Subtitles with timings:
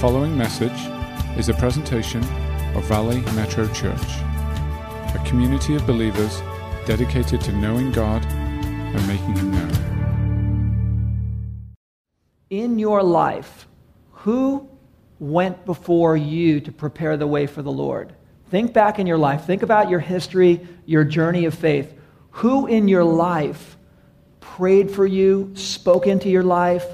[0.00, 0.88] following message
[1.36, 2.22] is a presentation
[2.76, 6.40] of Valley Metro Church, a community of believers
[6.86, 9.72] dedicated to knowing God and making Him known.
[12.48, 13.66] In your life,
[14.12, 14.70] who
[15.18, 18.14] went before you to prepare the way for the Lord?
[18.50, 19.46] Think back in your life.
[19.46, 21.92] Think about your history, your journey of faith.
[22.30, 23.76] Who in your life
[24.38, 26.86] prayed for you, spoke into your life,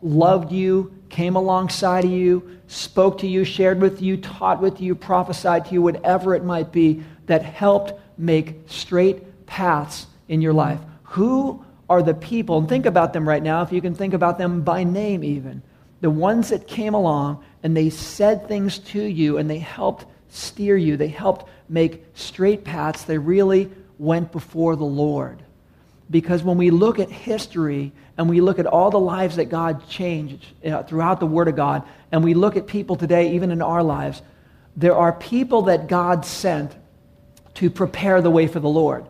[0.00, 4.94] loved you, came alongside of you, spoke to you, shared with you, taught with you,
[4.94, 10.78] prophesied to you, whatever it might be, that helped make straight paths in your life?
[11.04, 12.58] Who are the people?
[12.58, 15.62] And think about them right now, if you can think about them by name even.
[16.02, 20.76] The ones that came along and they said things to you and they helped steer
[20.76, 25.42] you, they helped make straight paths, they really went before the Lord.
[26.10, 29.88] Because when we look at history and we look at all the lives that God
[29.88, 33.62] changed uh, throughout the Word of God, and we look at people today, even in
[33.62, 34.22] our lives,
[34.76, 36.74] there are people that God sent
[37.54, 39.06] to prepare the way for the Lord.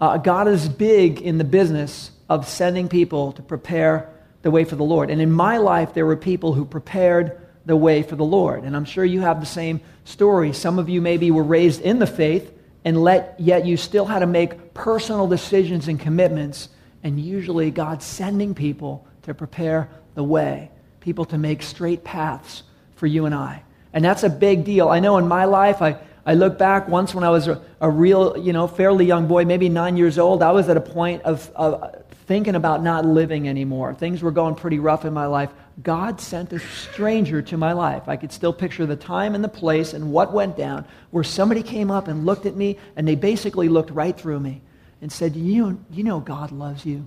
[0.00, 4.10] Uh, God is big in the business of sending people to prepare
[4.42, 5.10] the way for the Lord.
[5.10, 8.64] And in my life, there were people who prepared the way for the Lord.
[8.64, 10.52] And I'm sure you have the same story.
[10.52, 12.52] Some of you maybe were raised in the faith,
[12.84, 16.68] and let, yet you still had to make personal decisions and commitments.
[17.06, 22.64] And usually, God's sending people to prepare the way, people to make straight paths
[22.96, 23.62] for you and I.
[23.92, 24.88] And that's a big deal.
[24.88, 27.88] I know in my life, I, I look back once when I was a, a
[27.88, 31.22] real, you know, fairly young boy, maybe nine years old, I was at a point
[31.22, 33.94] of, of thinking about not living anymore.
[33.94, 35.50] Things were going pretty rough in my life.
[35.84, 38.08] God sent a stranger to my life.
[38.08, 41.62] I could still picture the time and the place and what went down where somebody
[41.62, 44.62] came up and looked at me and they basically looked right through me
[45.06, 47.06] and said, you, you know God loves you?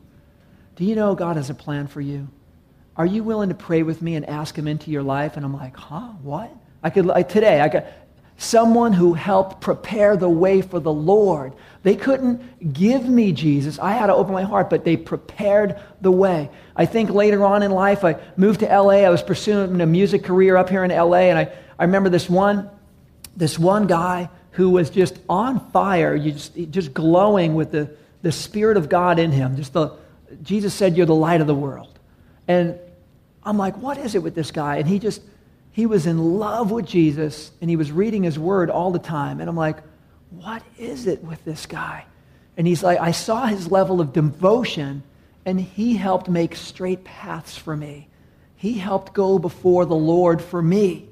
[0.77, 2.29] Do you know God has a plan for you?
[2.95, 5.35] Are you willing to pray with me and ask him into your life?
[5.35, 6.13] And I'm like, huh?
[6.23, 6.49] What?
[6.81, 7.83] I could, like, today, I could,
[8.37, 11.51] someone who helped prepare the way for the Lord.
[11.83, 13.77] They couldn't give me Jesus.
[13.79, 16.49] I had to open my heart, but they prepared the way.
[16.77, 18.99] I think later on in life, I moved to LA.
[19.03, 22.29] I was pursuing a music career up here in LA, and I, I remember this
[22.29, 22.69] one,
[23.35, 27.89] this one guy who was just on fire, just, just glowing with the,
[28.21, 29.55] the Spirit of God in him.
[29.55, 29.91] Just the,
[30.43, 31.99] Jesus said, You're the light of the world.
[32.47, 32.77] And
[33.43, 34.77] I'm like, What is it with this guy?
[34.77, 35.21] And he just,
[35.71, 39.39] he was in love with Jesus and he was reading his word all the time.
[39.39, 39.77] And I'm like,
[40.29, 42.05] what is it with this guy?
[42.57, 45.03] And he's like, I saw his level of devotion
[45.45, 48.07] and he helped make straight paths for me.
[48.55, 51.07] He helped go before the Lord for me.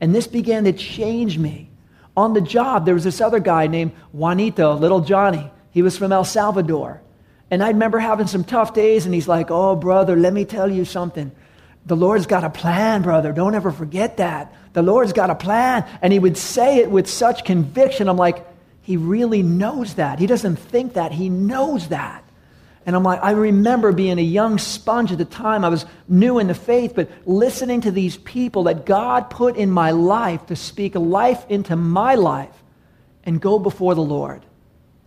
[0.00, 1.70] And this began to change me.
[2.16, 5.50] On the job, there was this other guy named Juanito, little Johnny.
[5.70, 7.02] He was from El Salvador.
[7.50, 10.70] And I remember having some tough days, and he's like, Oh, brother, let me tell
[10.70, 11.32] you something.
[11.86, 13.32] The Lord's got a plan, brother.
[13.32, 14.54] Don't ever forget that.
[14.72, 15.86] The Lord's got a plan.
[16.00, 18.08] And he would say it with such conviction.
[18.08, 18.46] I'm like,
[18.80, 20.18] he really knows that.
[20.18, 21.12] He doesn't think that.
[21.12, 22.23] He knows that.
[22.86, 25.64] And I'm like, I remember being a young sponge at the time.
[25.64, 29.70] I was new in the faith, but listening to these people that God put in
[29.70, 32.62] my life to speak a life into my life
[33.24, 34.44] and go before the Lord.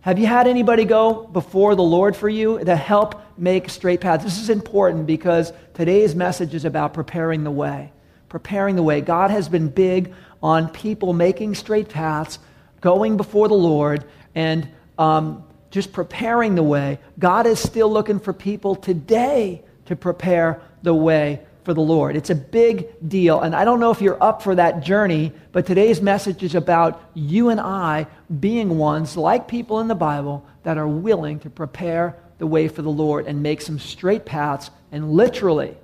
[0.00, 4.24] Have you had anybody go before the Lord for you to help make straight paths?
[4.24, 7.92] This is important because today's message is about preparing the way.
[8.28, 9.00] Preparing the way.
[9.00, 12.38] God has been big on people making straight paths,
[12.80, 14.68] going before the Lord, and
[14.98, 16.98] um, just preparing the way.
[17.18, 22.16] God is still looking for people today to prepare the way for the Lord.
[22.16, 23.40] It's a big deal.
[23.40, 27.02] And I don't know if you're up for that journey, but today's message is about
[27.12, 28.06] you and I
[28.40, 32.82] being ones, like people in the Bible, that are willing to prepare the way for
[32.82, 35.76] the Lord and make some straight paths and literally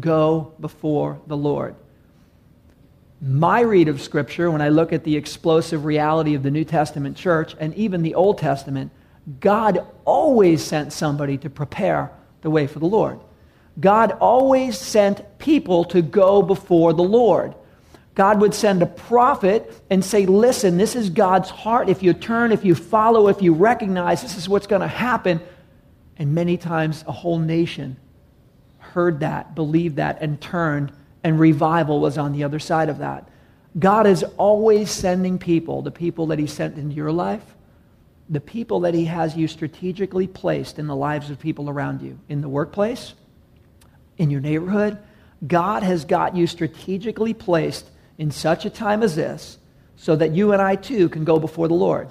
[0.00, 1.76] go before the Lord.
[3.22, 7.16] My read of Scripture, when I look at the explosive reality of the New Testament
[7.16, 8.90] church and even the Old Testament,
[9.38, 12.10] God always sent somebody to prepare
[12.40, 13.20] the way for the Lord.
[13.78, 17.54] God always sent people to go before the Lord.
[18.14, 21.88] God would send a prophet and say, Listen, this is God's heart.
[21.88, 25.40] If you turn, if you follow, if you recognize, this is what's going to happen.
[26.16, 27.96] And many times a whole nation
[28.78, 30.92] heard that, believed that, and turned,
[31.22, 33.28] and revival was on the other side of that.
[33.78, 37.54] God is always sending people, the people that He sent into your life,
[38.30, 42.18] the people that He has you strategically placed in the lives of people around you,
[42.28, 43.12] in the workplace,
[44.16, 44.96] in your neighborhood.
[45.46, 49.58] God has got you strategically placed in such a time as this
[49.96, 52.08] so that you and I too can go before the Lord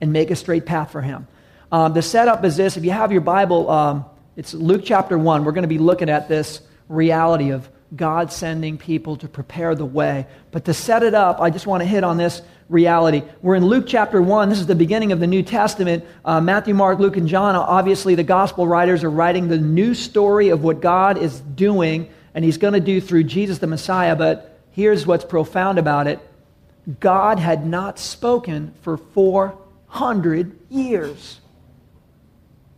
[0.00, 1.26] and make a straight path for Him.
[1.72, 4.04] Um, the setup is this if you have your Bible, um,
[4.36, 5.44] it's Luke chapter 1.
[5.44, 9.84] We're going to be looking at this reality of God sending people to prepare the
[9.84, 10.26] way.
[10.50, 13.22] But to set it up, I just want to hit on this reality.
[13.42, 14.48] We're in Luke chapter 1.
[14.48, 16.04] This is the beginning of the New Testament.
[16.24, 20.48] Uh, Matthew, Mark, Luke, and John, obviously, the gospel writers are writing the new story
[20.48, 24.16] of what God is doing and he's going to do through Jesus the Messiah.
[24.16, 26.20] But here's what's profound about it
[27.00, 31.40] God had not spoken for 400 years.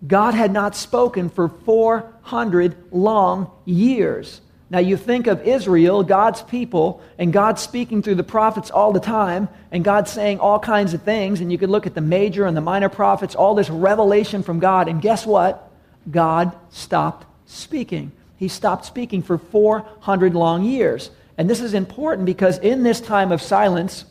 [0.07, 4.41] God had not spoken for 400 long years.
[4.75, 8.99] Now, you think of Israel, God's people, and God speaking through the prophets all the
[8.99, 12.45] time, and God saying all kinds of things, and you could look at the major
[12.45, 15.71] and the minor prophets, all this revelation from God, and guess what?
[16.11, 18.11] God stopped speaking.
[18.37, 21.09] He stopped speaking for 400 long years.
[21.39, 24.05] And this is important because in this time of silence,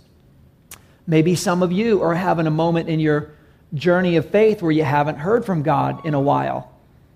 [1.05, 3.33] maybe some of you are having a moment in your
[3.73, 6.72] journey of faith where you haven't heard from God in a while.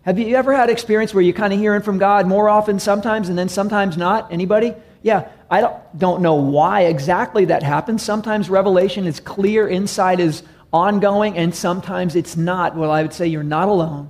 [0.08, 3.28] Have you ever had experience where you're kind of hearing from God more often sometimes
[3.28, 4.32] and then sometimes not?
[4.32, 4.74] Anybody?
[5.02, 8.04] Yeah, I don't, don't know why exactly that happens.
[8.04, 12.78] Sometimes revelation is clear, insight is ongoing, and sometimes it's not.
[12.78, 14.10] Well, I would say you're not alone.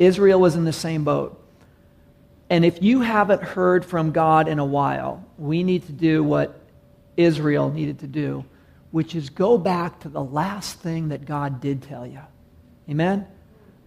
[0.00, 1.40] Israel was in the same boat.
[2.50, 6.60] And if you haven't heard from God in a while, we need to do what
[7.16, 8.44] Israel needed to do,
[8.90, 12.22] which is go back to the last thing that God did tell you.
[12.90, 13.24] Amen?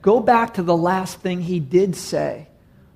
[0.02, 2.48] Go back to the last thing he did say.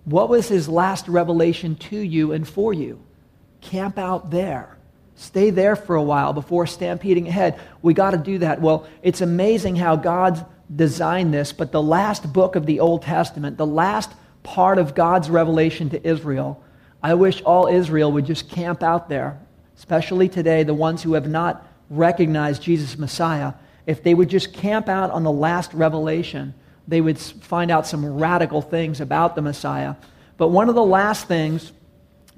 [0.06, 3.02] What was his last revelation to you and for you?
[3.62, 4.78] Camp out there.
[5.16, 7.60] Stay there for a while before stampeding ahead.
[7.82, 8.62] We got to do that.
[8.62, 13.58] Well, it's amazing how God designed this, but the last book of the Old Testament,
[13.58, 14.12] the last
[14.44, 16.62] part of God's revelation to Israel,
[17.02, 19.40] I wish all Israel would just camp out there,
[19.78, 23.54] especially today, the ones who have not recognized Jesus Messiah.
[23.86, 26.54] If they would just camp out on the last revelation,
[26.88, 29.96] they would find out some radical things about the Messiah.
[30.38, 31.72] But one of the last things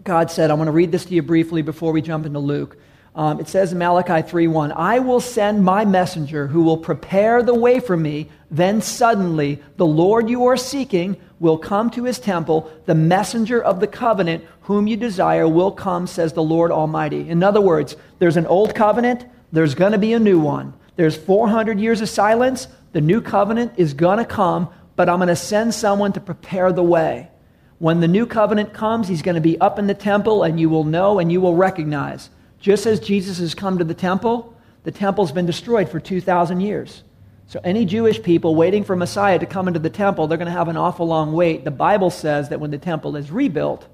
[0.03, 2.77] God said, I want to read this to you briefly before we jump into Luke.
[3.15, 7.55] Um, it says in Malachi 3:1, "I will send my messenger who will prepare the
[7.55, 8.29] way for me.
[8.51, 12.69] Then suddenly the Lord you are seeking will come to his temple.
[12.85, 17.27] The messenger of the covenant whom you desire will come," says the Lord Almighty.
[17.27, 20.73] In other words, there's an old covenant, there's going to be a new one.
[20.95, 22.67] There's 400 years of silence,
[22.97, 26.73] the new covenant is going to come, but I'm going to send someone to prepare
[26.73, 27.29] the way.
[27.77, 30.67] When the new covenant comes, he's going to be up in the temple, and you
[30.67, 32.31] will know and you will recognize.
[32.59, 34.51] Just as Jesus has come to the temple,
[34.81, 37.03] the temple's been destroyed for 2,000 years.
[37.45, 40.51] So, any Jewish people waiting for Messiah to come into the temple, they're going to
[40.51, 41.65] have an awful long wait.
[41.65, 43.85] The Bible says that when the temple is rebuilt,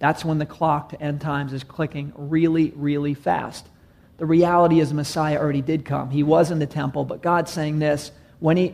[0.00, 3.68] that's when the clock to end times is clicking really, really fast.
[4.16, 6.10] The reality is, Messiah already did come.
[6.10, 8.68] He was in the temple, but God's saying this when he,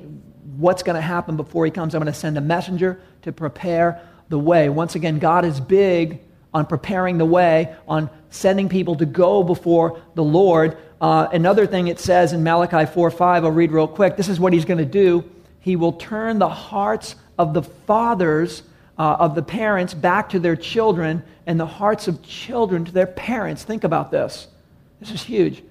[0.57, 1.95] what's going to happen before he comes.
[1.95, 4.69] I'm going to send a messenger to prepare the way.
[4.69, 6.21] Once again, God is big
[6.53, 10.77] on preparing the way, on sending people to go before the Lord.
[11.01, 14.17] Uh, another thing it says in Malachi 4 5, I'll read real quick.
[14.17, 15.29] This is what he's going to do.
[15.61, 18.63] He will turn the hearts of the fathers,
[18.99, 23.07] uh, of the parents, back to their children, and the hearts of children to their
[23.07, 23.65] parents.
[23.65, 24.47] Think about this.
[25.01, 25.63] This is huge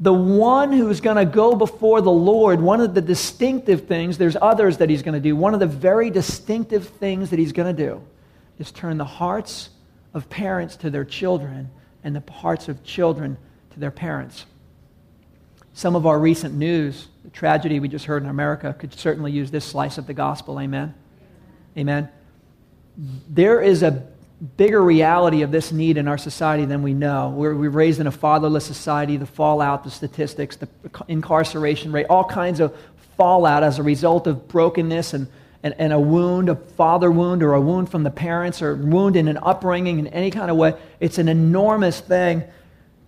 [0.00, 4.36] the one who's going to go before the Lord, one of the distinctive things, there's
[4.40, 7.74] others that he's going to do, one of the very distinctive things that he's going
[7.74, 8.00] to do
[8.58, 9.70] is turn the hearts
[10.14, 11.70] of parents to their children
[12.04, 13.36] and the hearts of children
[13.70, 14.46] to their parents.
[15.74, 19.50] Some of our recent news, the tragedy we just heard in America, could certainly use
[19.50, 20.60] this slice of the gospel.
[20.60, 20.94] Amen?
[21.76, 22.08] Amen.
[23.28, 24.06] There is a
[24.56, 27.30] bigger reality of this need in our society than we know.
[27.30, 30.68] We're, we're raised in a fatherless society, the fallout, the statistics, the
[31.08, 32.76] incarceration rate, all kinds of
[33.16, 35.26] fallout as a result of brokenness and,
[35.64, 39.16] and, and a wound, a father wound, or a wound from the parents, or wound
[39.16, 40.74] in an upbringing in any kind of way.
[41.00, 42.44] It's an enormous thing.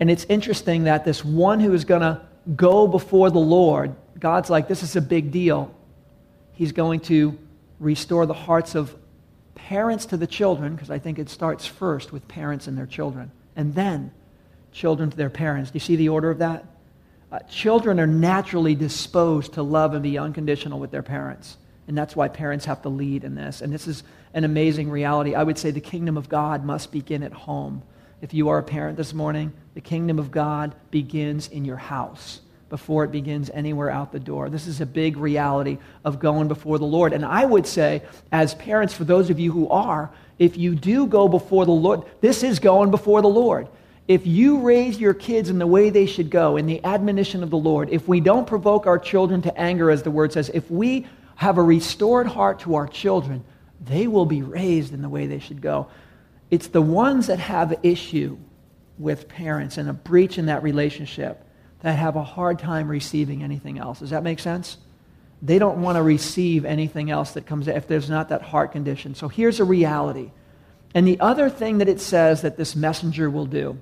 [0.01, 2.21] And it's interesting that this one who is going to
[2.57, 5.73] go before the Lord, God's like, this is a big deal.
[6.55, 7.39] He's going to
[7.79, 8.97] restore the hearts of
[9.71, 13.31] parents to the children, because I think it starts first with parents and their children,
[13.55, 14.11] and then
[14.73, 15.71] children to their parents.
[15.71, 16.65] Do you see the order of that?
[17.31, 21.57] Uh, children are naturally disposed to love and be unconditional with their parents.
[21.87, 23.61] And that's why parents have to lead in this.
[23.61, 24.03] And this is
[24.35, 25.37] an amazing reality.
[25.37, 27.85] I would say the kingdom of God must begin at home.
[28.21, 32.41] If you are a parent this morning, the kingdom of God begins in your house
[32.71, 34.49] before it begins anywhere out the door.
[34.49, 37.13] This is a big reality of going before the Lord.
[37.13, 41.07] And I would say, as parents, for those of you who are, if you do
[41.07, 43.69] go before the Lord, this is going before the Lord.
[44.09, 47.51] If you raise your kids in the way they should go, in the admonition of
[47.51, 50.71] the Lord, if we don't provoke our children to anger, as the word says, if
[50.71, 53.45] we have a restored heart to our children,
[53.85, 55.89] they will be raised in the way they should go.
[56.51, 58.37] it's the ones that have issue
[58.99, 61.45] with parents and a breach in that relationship
[61.83, 64.01] that have a hard time receiving anything else.
[64.01, 64.77] Does that make sense?
[65.43, 69.15] They don't want to receive anything else that comes if there's not that heart condition.
[69.15, 70.33] So here's a reality.
[70.95, 73.79] And the other thing that it says that this messenger will do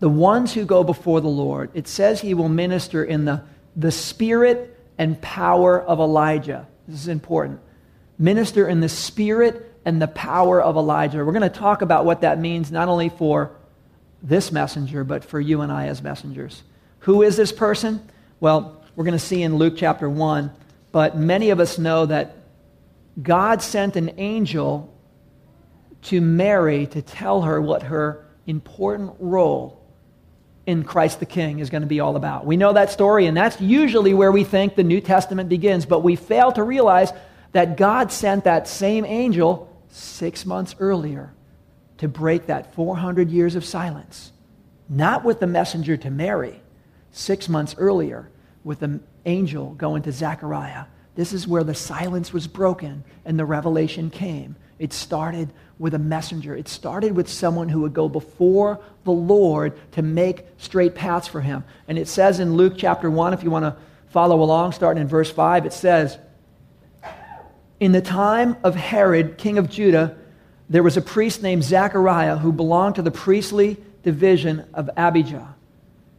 [0.00, 3.42] the ones who go before the Lord, it says he will minister in the,
[3.74, 6.66] the spirit and power of Elijah.
[6.86, 7.60] This is important.
[8.18, 11.24] Minister in the spirit and the power of Elijah.
[11.24, 13.52] We're going to talk about what that means not only for
[14.22, 16.62] this messenger, but for you and I as messengers.
[17.04, 18.06] Who is this person?
[18.40, 20.50] Well, we're going to see in Luke chapter 1,
[20.90, 22.36] but many of us know that
[23.22, 24.90] God sent an angel
[26.04, 29.82] to Mary to tell her what her important role
[30.64, 32.46] in Christ the King is going to be all about.
[32.46, 36.00] We know that story, and that's usually where we think the New Testament begins, but
[36.00, 37.12] we fail to realize
[37.52, 41.34] that God sent that same angel six months earlier
[41.98, 44.32] to break that 400 years of silence.
[44.88, 46.62] Not with the messenger to Mary,
[47.14, 48.28] six months earlier,
[48.64, 50.84] with the angel going to Zechariah.
[51.14, 54.56] This is where the silence was broken and the revelation came.
[54.78, 56.56] It started with a messenger.
[56.56, 61.40] It started with someone who would go before the Lord to make straight paths for
[61.40, 61.64] him.
[61.86, 63.76] And it says in Luke chapter 1, if you want to
[64.08, 66.18] follow along, starting in verse 5, it says,
[67.78, 70.16] In the time of Herod, king of Judah,
[70.68, 75.54] there was a priest named Zechariah who belonged to the priestly division of Abijah.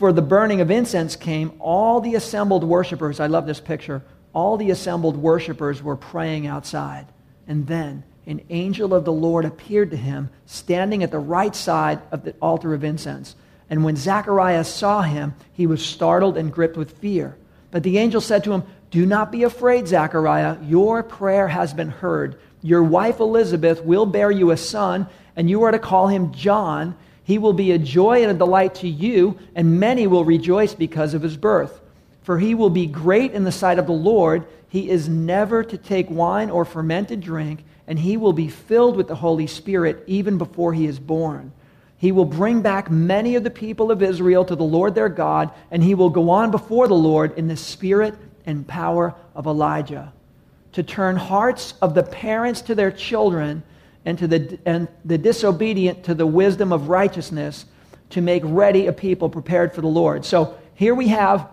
[0.00, 4.00] for the burning of incense came, all the assembled worshippers, I love this picture,
[4.32, 7.04] all the assembled worshippers were praying outside.
[7.46, 12.00] And then an angel of the Lord appeared to him, standing at the right side
[12.12, 13.36] of the altar of incense.
[13.68, 17.36] And when Zacharias saw him, he was startled and gripped with fear.
[17.70, 20.56] But the angel said to him, Do not be afraid, Zachariah.
[20.62, 22.40] Your prayer has been heard.
[22.62, 26.96] Your wife Elizabeth will bear you a son, and you are to call him John
[27.30, 31.14] he will be a joy and a delight to you, and many will rejoice because
[31.14, 31.80] of his birth.
[32.22, 34.48] For he will be great in the sight of the Lord.
[34.68, 39.06] He is never to take wine or fermented drink, and he will be filled with
[39.06, 41.52] the Holy Spirit even before he is born.
[41.98, 45.52] He will bring back many of the people of Israel to the Lord their God,
[45.70, 50.12] and he will go on before the Lord in the spirit and power of Elijah
[50.72, 53.62] to turn hearts of the parents to their children
[54.04, 57.66] and, to the, and the disobedient to the wisdom of righteousness
[58.10, 60.24] to make ready a people prepared for the Lord.
[60.24, 61.48] So here we have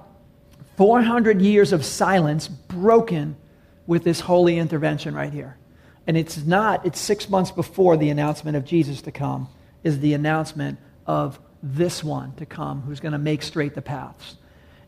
[0.78, 3.36] 400 years of silence broken
[3.86, 5.58] with this holy intervention right here.
[6.06, 9.50] And it's not, it's six months before the announcement of Jesus to come,
[9.84, 14.38] is the announcement of this one to come who's going to make straight the paths.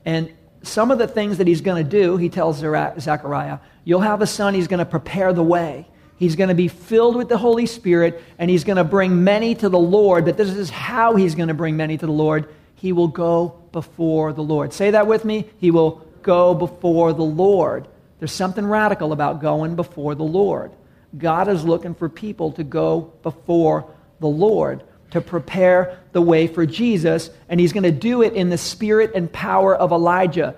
[0.06, 0.32] And
[0.63, 4.28] some of the things that he's going to do, he tells Zechariah, you'll have a
[4.28, 5.88] son, he's going to prepare the way.
[6.19, 9.55] He's going to be filled with the Holy Spirit and he's going to bring many
[9.55, 10.25] to the Lord.
[10.25, 12.49] But this is how he's going to bring many to the Lord.
[12.75, 14.73] He will go before the Lord.
[14.73, 15.49] Say that with me.
[15.59, 17.88] He will go before the Lord.
[18.19, 20.73] There's something radical about going before the Lord.
[21.17, 26.65] God is looking for people to go before the Lord to prepare the way for
[26.65, 30.55] Jesus, and he's going to do it in the spirit and power of Elijah.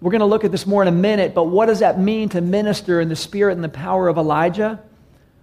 [0.00, 2.30] We're going to look at this more in a minute, but what does that mean
[2.30, 4.82] to minister in the spirit and the power of Elijah?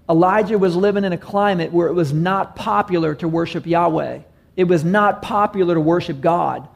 [0.10, 4.20] Elijah was living in a climate where it was not popular to worship Yahweh.
[4.56, 6.68] It was not popular to worship God.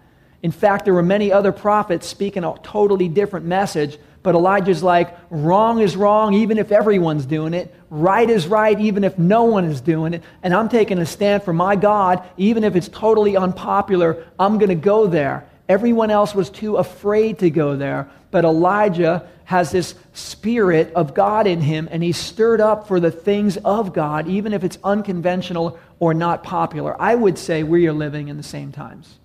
[0.43, 5.17] In fact, there were many other prophets speaking a totally different message, but Elijah's like,
[5.29, 7.73] wrong is wrong even if everyone's doing it.
[7.89, 10.23] Right is right even if no one is doing it.
[10.43, 14.25] And I'm taking a stand for my God, even if it's totally unpopular.
[14.39, 15.47] I'm going to go there.
[15.71, 18.09] Everyone else was too afraid to go there.
[18.29, 23.09] But Elijah has this spirit of God in him, and he's stirred up for the
[23.09, 27.01] things of God, even if it's unconventional or not popular.
[27.01, 29.17] I would say we are living in the same times.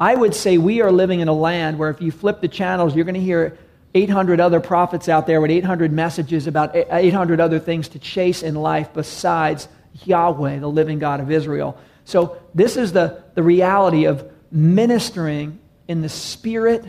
[0.00, 2.96] I would say we are living in a land where if you flip the channels,
[2.96, 3.56] you're going to hear
[3.94, 8.42] 800 other prophets out there with 800 messages about uh, 800 other things to chase
[8.42, 9.68] in life besides
[10.04, 11.78] Yahweh, the living God of Israel.
[12.04, 16.84] So, this is the, the reality of ministering in the spirit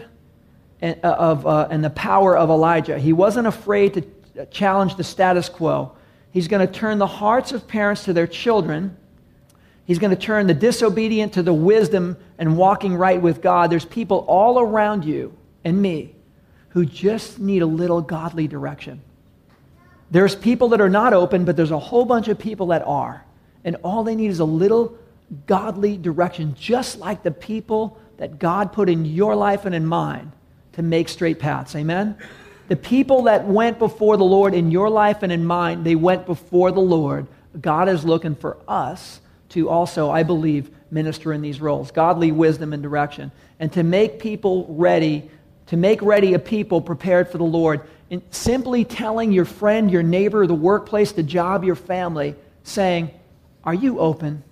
[0.82, 2.98] and, uh, of, uh, and the power of Elijah.
[3.00, 5.94] He wasn't afraid to challenge the status quo.
[6.32, 8.96] He's going to turn the hearts of parents to their children
[9.88, 13.72] He's going to turn the disobedient to the wisdom and walking right with God.
[13.72, 16.14] There's people all around you and me
[16.70, 19.02] who just need a little godly direction.
[20.12, 23.24] There's people that are not open, but there's a whole bunch of people that are.
[23.64, 24.98] And all they need is a little
[25.46, 30.32] godly direction, just like the people that God put in your life and in mine
[30.74, 31.76] to make straight paths.
[31.76, 32.18] Amen?
[32.68, 36.26] The people that went before the Lord in your life and in mine, they went
[36.26, 37.28] before the Lord.
[37.60, 42.74] God is looking for us to also, I believe, minister in these roles godly wisdom
[42.74, 45.30] and direction, and to make people ready,
[45.68, 47.82] to make ready a people prepared for the Lord.
[48.10, 53.12] And simply telling your friend, your neighbor, the workplace, the job, your family, saying,
[53.66, 54.44] Are you open?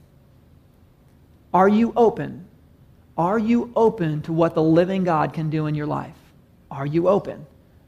[1.55, 2.45] Are you open?
[3.17, 6.17] Are you open to what the living God can do in your life?
[6.69, 7.45] Are you open?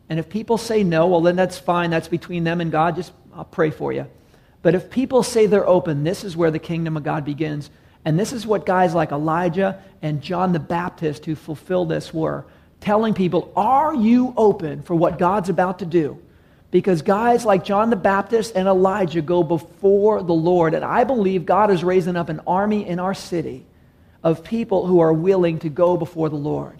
[0.07, 1.89] And if people say no, well, then that's fine.
[1.89, 2.95] That's between them and God.
[2.95, 4.07] Just I'll pray for you.
[4.61, 7.69] But if people say they're open, this is where the kingdom of God begins.
[8.05, 12.45] And this is what guys like Elijah and John the Baptist who fulfilled this were
[12.79, 16.17] telling people, Are you open for what God's about to do?
[16.69, 20.73] Because guys like John the Baptist and Elijah go before the Lord.
[20.73, 23.65] And I believe God is raising up an army in our city
[24.23, 26.77] of people who are willing to go before the Lord.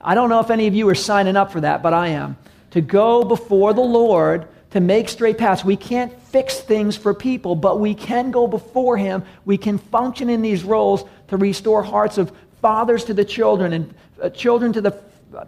[0.00, 2.36] I don't know if any of you are signing up for that, but I am.
[2.72, 5.64] To go before the Lord to make straight paths.
[5.64, 9.24] We can't fix things for people, but we can go before Him.
[9.44, 13.94] We can function in these roles to restore hearts of fathers to the children and
[14.22, 14.92] uh, children to the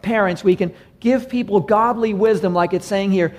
[0.03, 0.43] parents.
[0.43, 3.35] We can give people godly wisdom, like it's saying here.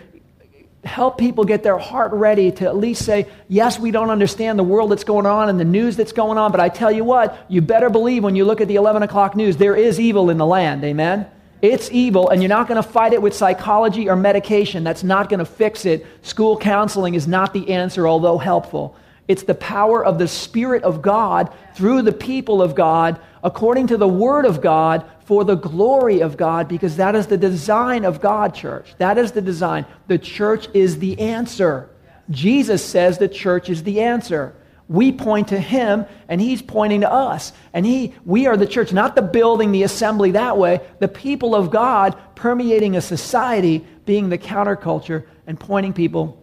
[0.84, 4.64] Help people get their heart ready to at least say, Yes, we don't understand the
[4.64, 7.46] world that's going on and the news that's going on, but I tell you what,
[7.48, 10.38] you better believe when you look at the 11 o'clock news, there is evil in
[10.38, 10.84] the land.
[10.84, 11.28] Amen?
[11.62, 14.84] It's evil, and you're not going to fight it with psychology or medication.
[14.84, 16.06] That's not going to fix it.
[16.22, 18.98] School counseling is not the answer, although helpful.
[19.28, 23.98] It's the power of the Spirit of God through the people of God, according to
[23.98, 28.20] the Word of God, for the glory of God, because that is the design of
[28.20, 28.94] God, church.
[28.98, 29.86] That is the design.
[30.08, 31.90] The church is the answer.
[32.30, 34.56] Jesus says the church is the answer.
[34.90, 37.54] We point to him and he's pointing to us.
[37.72, 41.56] And he, we are the church, not the building, the assembly that way, the people
[41.56, 46.38] of God permeating a society, being the counterculture and pointing people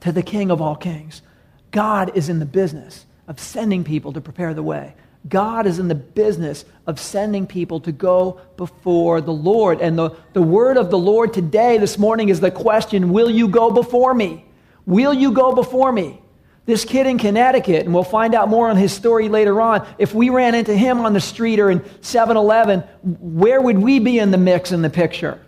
[0.00, 1.20] to the King of all kings.
[1.72, 4.94] God is in the business of sending people to prepare the way.
[5.28, 9.80] God is in the business of sending people to go before the Lord.
[9.80, 13.48] And the, the word of the Lord today, this morning, is the question Will you
[13.48, 14.44] go before me?
[14.84, 16.20] Will you go before me?
[16.64, 20.14] This kid in Connecticut, and we'll find out more on his story later on, if
[20.14, 24.18] we ran into him on the street or in 7 Eleven, where would we be
[24.18, 25.40] in the mix, in the picture?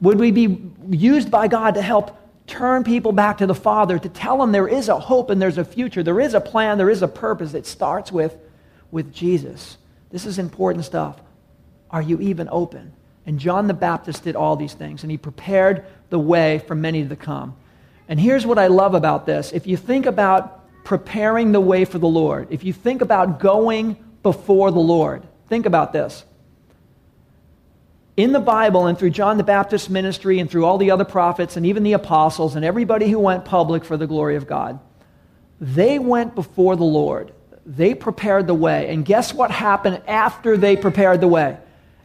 [0.00, 4.08] Would we be used by God to help turn people back to the Father, to
[4.08, 6.90] tell them there is a hope and there's a future, there is a plan, there
[6.90, 8.36] is a purpose that starts with,
[8.90, 9.78] with Jesus?
[10.10, 11.20] This is important stuff.
[11.90, 12.92] Are you even open?
[13.26, 17.06] And John the Baptist did all these things, and he prepared the way for many
[17.06, 17.56] to come.
[18.08, 19.52] And here's what I love about this.
[19.52, 23.96] If you think about preparing the way for the Lord, if you think about going
[24.22, 26.24] before the Lord, think about this.
[28.16, 31.56] In the Bible and through John the Baptist's ministry and through all the other prophets
[31.56, 34.78] and even the apostles and everybody who went public for the glory of God,
[35.60, 37.32] they went before the Lord.
[37.64, 38.92] They prepared the way.
[38.92, 41.56] And guess what happened after they prepared the way?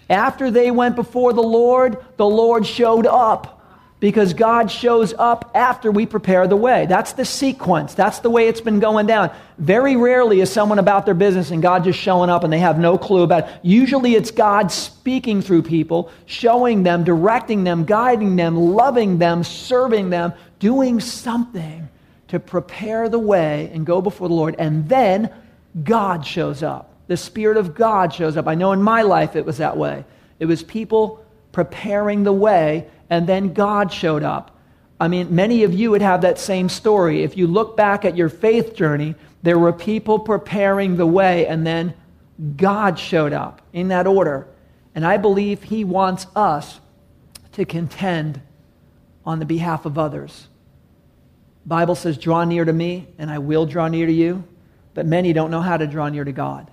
[0.10, 3.57] After they went before the Lord, the Lord showed up
[4.00, 6.86] because God shows up after we prepare the way.
[6.86, 7.96] That's the sequence.
[7.96, 9.32] That's the way it's been going down.
[9.58, 12.78] Very rarely is someone about their business and God just showing up and they have
[12.78, 13.60] no clue about it.
[13.64, 20.12] Usually it's God speaking through people, showing them, directing them, guiding them, loving them, serving
[20.12, 21.90] them, doing something
[22.28, 24.56] to prepare the way and go before the Lord.
[24.60, 25.34] And then
[25.84, 26.94] God shows up.
[27.08, 28.48] The Spirit of God shows up.
[28.48, 30.06] I know in my life it was that way.
[30.40, 34.52] It was people preparing the way and then God showed up.
[35.00, 37.24] I mean, many of you would have that same story.
[37.24, 41.66] If you look back at your faith journey, there were people preparing the way, and
[41.66, 41.94] then
[42.56, 44.48] God showed up in that order.
[44.96, 46.80] And I believe He wants us
[47.54, 48.42] to contend
[49.26, 50.48] on the behalf of others.
[51.66, 54.44] Bible says, "Draw near to me, and I will draw near to you."
[54.94, 56.72] But many don't know how to draw near to God.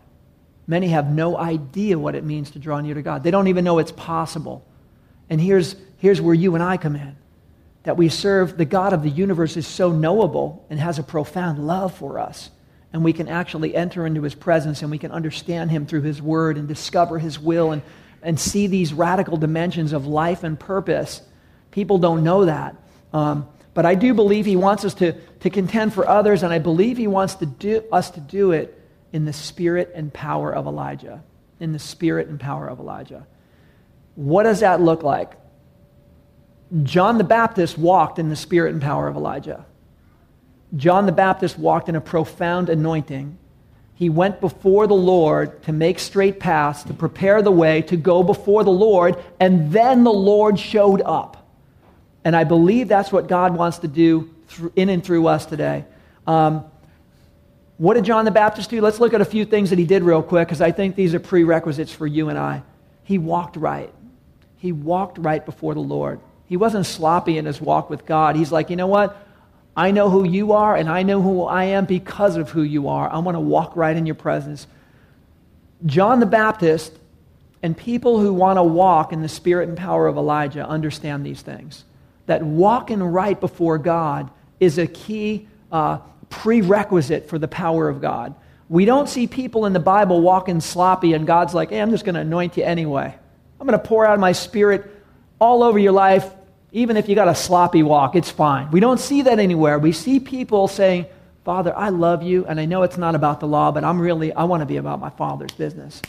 [0.66, 3.22] Many have no idea what it means to draw near to God.
[3.22, 4.64] They don't even know it's possible.
[5.28, 7.16] And here's here's where you and I come in.
[7.84, 11.66] That we serve the God of the universe is so knowable and has a profound
[11.66, 12.50] love for us.
[12.92, 16.22] And we can actually enter into his presence and we can understand him through his
[16.22, 17.82] word and discover his will and,
[18.22, 21.20] and see these radical dimensions of life and purpose.
[21.72, 22.76] People don't know that.
[23.12, 26.60] Um, but I do believe he wants us to, to contend for others, and I
[26.60, 28.80] believe he wants to do, us to do it
[29.12, 31.22] in the spirit and power of Elijah.
[31.58, 33.26] In the spirit and power of Elijah.
[34.14, 35.32] What does that look like?
[36.82, 39.64] John the Baptist walked in the spirit and power of Elijah.
[40.76, 43.38] John the Baptist walked in a profound anointing.
[43.94, 48.24] He went before the Lord to make straight paths, to prepare the way, to go
[48.24, 51.48] before the Lord, and then the Lord showed up.
[52.24, 54.34] And I believe that's what God wants to do
[54.74, 55.84] in and through us today.
[56.26, 56.64] Um,
[57.76, 58.80] what did John the Baptist do?
[58.80, 61.14] Let's look at a few things that he did real quick because I think these
[61.14, 62.62] are prerequisites for you and I.
[63.04, 63.92] He walked right.
[64.56, 66.20] He walked right before the Lord.
[66.46, 68.36] He wasn't sloppy in his walk with God.
[68.36, 69.16] He's like, you know what?
[69.76, 72.88] I know who you are and I know who I am because of who you
[72.88, 73.10] are.
[73.10, 74.66] I want to walk right in your presence.
[75.86, 76.96] John the Baptist
[77.62, 81.42] and people who want to walk in the spirit and power of Elijah understand these
[81.42, 81.84] things.
[82.26, 84.30] That walking right before God
[84.60, 85.98] is a key uh,
[86.30, 88.34] prerequisite for the power of God.
[88.68, 92.04] We don't see people in the Bible walking sloppy and God's like, hey, I'm just
[92.04, 93.14] going to anoint you anyway.
[93.60, 94.90] I'm going to pour out my spirit
[95.44, 96.32] all over your life,
[96.72, 98.70] even if you got a sloppy walk, it's fine.
[98.70, 99.78] We don't see that anywhere.
[99.78, 101.06] We see people saying,
[101.44, 104.32] Father, I love you, and I know it's not about the law, but I'm really,
[104.32, 106.00] I want to be about my Father's business.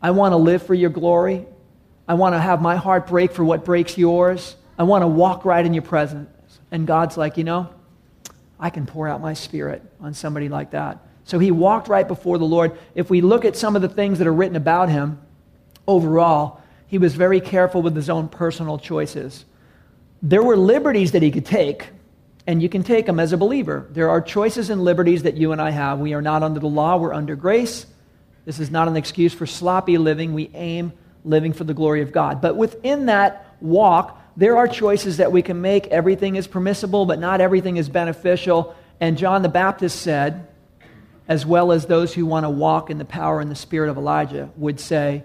[0.00, 1.46] I want to live for your glory.
[2.08, 4.56] I want to have my heart break for what breaks yours.
[4.78, 6.30] I want to walk right in your presence.
[6.70, 7.68] And God's like, you know,
[8.58, 10.98] I can pour out my spirit on somebody like that.
[11.24, 12.78] So he walked right before the Lord.
[12.94, 15.20] If we look at some of the things that are written about him
[15.86, 16.59] overall,
[16.90, 19.44] he was very careful with his own personal choices.
[20.22, 21.90] There were liberties that he could take,
[22.48, 23.86] and you can take them as a believer.
[23.92, 26.00] There are choices and liberties that you and I have.
[26.00, 27.86] We are not under the law, we're under grace.
[28.44, 30.34] This is not an excuse for sloppy living.
[30.34, 30.92] We aim
[31.24, 32.40] living for the glory of God.
[32.40, 35.86] But within that walk, there are choices that we can make.
[35.86, 38.74] Everything is permissible, but not everything is beneficial.
[38.98, 40.48] And John the Baptist said,
[41.28, 43.96] as well as those who want to walk in the power and the spirit of
[43.96, 45.22] Elijah, would say,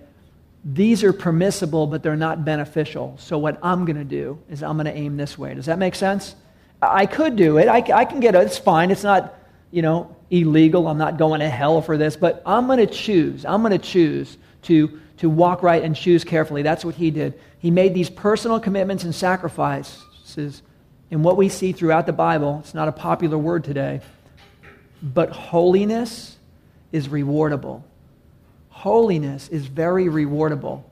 [0.65, 3.15] these are permissible, but they're not beneficial.
[3.19, 5.54] So what I'm going to do is I'm going to aim this way.
[5.54, 6.36] Does that make sense?
[6.82, 7.67] I could do it.
[7.67, 8.39] I, I can get it.
[8.39, 8.89] It's fine.
[8.89, 9.36] It's not,
[9.69, 10.88] you know, illegal.
[10.88, 12.15] I'm not going to hell for this.
[12.15, 13.45] But I'm going to choose.
[13.45, 16.63] I'm going to choose to, to walk right and choose carefully.
[16.63, 17.39] That's what he did.
[17.60, 20.63] He made these personal commitments and sacrifices.
[21.12, 24.01] And what we see throughout the Bible, it's not a popular word today,
[25.04, 26.38] but holiness
[26.91, 27.84] is rewardable.
[28.85, 30.83] Holiness is very rewardable.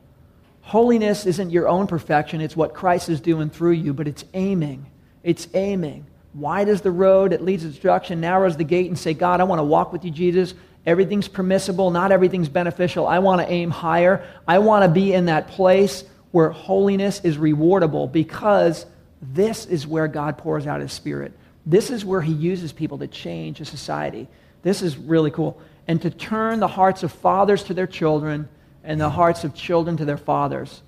[0.61, 4.87] Holiness isn't your own perfection, it's what Christ is doing through you, but it's aiming.
[5.21, 6.07] It's aiming.
[6.33, 9.41] Wide is the road that leads to destruction, narrow is the gate, and say, God,
[9.41, 10.55] I want to walk with you, Jesus.
[10.87, 13.05] Everything's permissible, not everything's beneficial.
[13.05, 14.27] I want to aim higher.
[14.47, 18.87] I want to be in that place where holiness is rewardable because
[19.21, 21.31] this is where God pours out his spirit.
[21.65, 24.27] This is where he uses people to change a society.
[24.61, 25.61] This is really cool.
[25.87, 28.49] And to turn the hearts of fathers to their children
[28.83, 30.81] and the hearts of children to their fathers.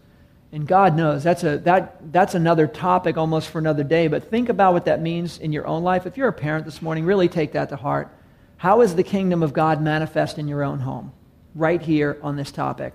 [0.51, 4.47] And God knows that's, a, that, that's another topic almost for another day, but think
[4.47, 6.05] about what that means in your own life.
[6.05, 8.09] If you're a parent this morning, really take that to heart.
[8.57, 11.11] How is the kingdom of God manifest in your own home?
[11.55, 12.93] Right here on this topic.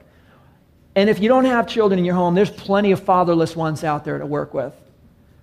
[0.95, 4.05] And if you don't have children in your home, there's plenty of fatherless ones out
[4.05, 4.75] there to work with.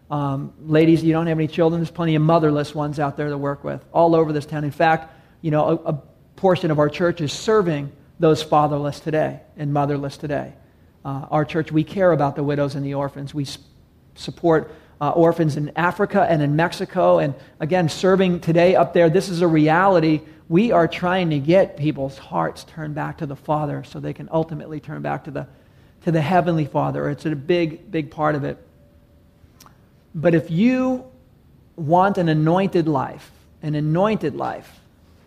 [0.09, 3.37] Um, ladies, you don't have any children, there's plenty of motherless ones out there to
[3.37, 4.63] work with all over this town.
[4.63, 6.01] In fact, you know, a, a
[6.35, 10.53] portion of our church is serving those fatherless today and motherless today.
[11.03, 13.33] Uh, our church, we care about the widows and the orphans.
[13.33, 13.45] We
[14.15, 17.19] support uh, orphans in Africa and in Mexico.
[17.19, 21.77] And again, serving today up there, this is a reality we are trying to get
[21.77, 25.47] people's hearts turned back to the Father so they can ultimately turn back to the,
[26.03, 27.09] to the Heavenly Father.
[27.09, 28.57] It's a big, big part of it.
[30.17, 31.05] But if you
[31.75, 34.79] want an anointed life, an anointed life,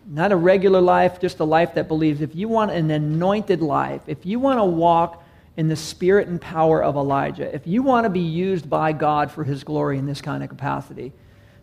[0.04, 4.02] not a regular life, just a life that believes, if you want an anointed life,
[4.08, 5.22] if you want to walk
[5.56, 9.30] in the spirit and power of Elijah, if you want to be used by God
[9.30, 11.12] for his glory in this kind of capacity,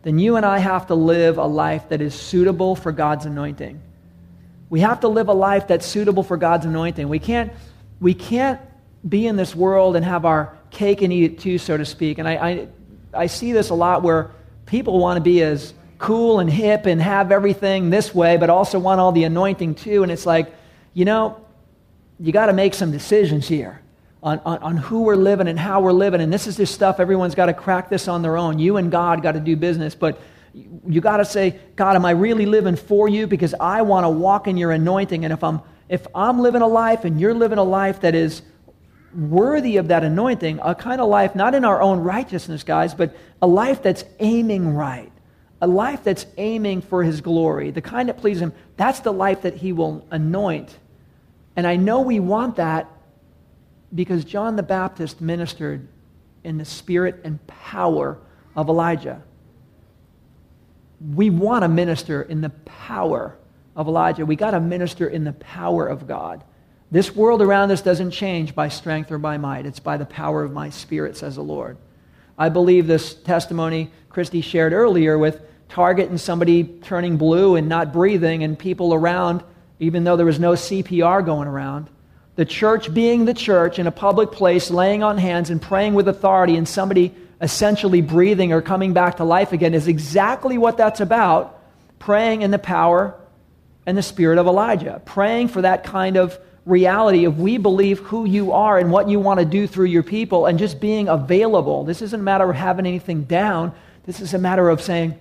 [0.03, 3.81] then you and I have to live a life that is suitable for God's anointing.
[4.69, 7.09] We have to live a life that's suitable for God's anointing.
[7.09, 7.51] We can't,
[7.99, 8.61] we can't
[9.07, 12.19] be in this world and have our cake and eat it too, so to speak.
[12.19, 12.67] And I, I,
[13.17, 14.31] I see this a lot where
[14.65, 18.79] people want to be as cool and hip and have everything this way, but also
[18.79, 20.03] want all the anointing too.
[20.03, 20.53] And it's like,
[20.93, 21.43] you know,
[22.19, 23.81] you got to make some decisions here
[24.21, 26.21] on, on, on, who we're living and how we're living.
[26.21, 28.59] And this is just stuff everyone's got to crack this on their own.
[28.59, 29.95] You and God got to do business.
[29.95, 30.19] But
[30.53, 33.27] you got to say, God, am I really living for you?
[33.27, 35.23] Because I want to walk in your anointing.
[35.23, 38.41] And if I'm, if I'm living a life and you're living a life that is
[39.15, 43.15] worthy of that anointing, a kind of life, not in our own righteousness, guys, but
[43.41, 45.11] a life that's aiming right,
[45.61, 49.41] a life that's aiming for his glory, the kind that pleases him, that's the life
[49.43, 50.77] that he will anoint.
[51.55, 52.87] And I know we want that
[53.93, 55.87] because John the Baptist ministered
[56.43, 58.17] in the spirit and power
[58.55, 59.21] of Elijah.
[61.13, 63.37] We want to minister in the power
[63.75, 64.25] of Elijah.
[64.25, 66.43] We got to minister in the power of God.
[66.89, 69.65] This world around us doesn't change by strength or by might.
[69.65, 71.77] It's by the power of my spirit, says the Lord.
[72.37, 77.91] I believe this testimony Christy shared earlier with Target and somebody turning blue and not
[77.91, 79.43] breathing and people around,
[79.79, 81.89] even though there was no CPR going around.
[82.35, 86.07] The church being the church in a public place, laying on hands and praying with
[86.07, 91.01] authority, and somebody essentially breathing or coming back to life again is exactly what that's
[91.01, 91.61] about.
[91.99, 93.19] Praying in the power
[93.85, 95.01] and the spirit of Elijah.
[95.05, 99.19] Praying for that kind of reality of we believe who you are and what you
[99.19, 101.85] want to do through your people and just being available.
[101.85, 103.73] This isn't a matter of having anything down.
[104.05, 105.17] This is a matter of saying,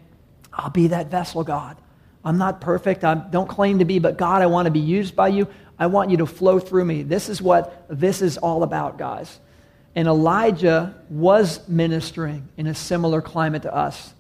[0.53, 1.77] I'll be that vessel, God.
[2.25, 3.05] I'm not perfect.
[3.05, 5.47] I don't claim to be, but God, I want to be used by you.
[5.79, 7.05] I want you to flow through me.
[7.05, 9.39] This is what this is all about, guys.
[9.95, 14.13] And Elijah was ministering in a similar climate to us.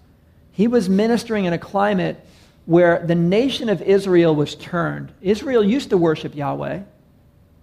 [0.52, 2.24] He was ministering in a climate
[2.64, 5.12] where the nation of Israel was turned.
[5.20, 6.82] Israel used to worship Yahweh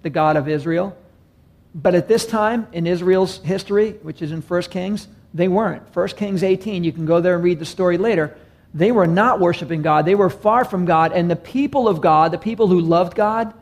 [0.04, 0.96] the God of Israel.
[1.74, 5.84] But at this time in Israel's history, which is in 1 Kings, they weren't.
[5.96, 8.38] 1 Kings 18, you can go there and read the story later.
[8.76, 10.06] They were not worshiping God.
[10.06, 11.12] They were far from God.
[11.12, 13.54] And the people of God, the people who loved God,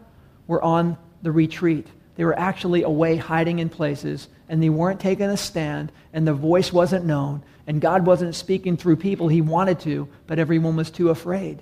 [0.47, 1.87] were on the retreat.
[2.15, 6.33] They were actually away hiding in places, and they weren't taking a stand, and the
[6.33, 10.91] voice wasn't known, and God wasn't speaking through people he wanted to, but everyone was
[10.91, 11.61] too afraid.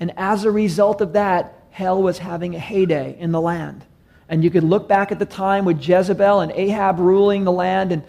[0.00, 3.84] And as a result of that, hell was having a heyday in the land.
[4.28, 7.92] And you could look back at the time with Jezebel and Ahab ruling the land
[7.92, 8.02] and